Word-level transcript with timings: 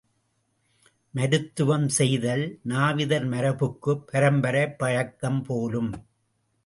மருத்துவம் 1.13 1.87
செய்தல் 1.89 2.43
நாவிதர் 2.63 3.27
மரபுக்குப் 3.27 4.03
பரம்பரை 4.11 4.65
பழக்கம் 4.75 5.41
போலும்! 5.43 5.91